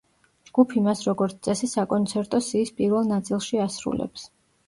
[0.49, 4.27] ჯგუფი მას როგორც წესი, საკონცერტო სიის პირველ ნაწილში ასრულებს.